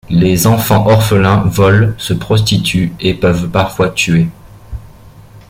[0.09, 4.27] Les enfants orphelins volent, se prostituent et peuvent parfois tuer.